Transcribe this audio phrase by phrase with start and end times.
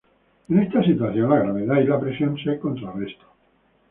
[0.49, 3.27] En esta situación, la gravedad y la presión se contrarrestan.